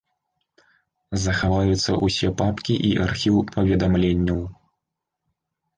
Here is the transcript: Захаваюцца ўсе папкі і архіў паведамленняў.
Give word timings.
Захаваюцца 1.25 1.91
ўсе 2.07 2.27
папкі 2.41 2.73
і 2.89 2.91
архіў 3.07 3.35
паведамленняў. 3.53 4.41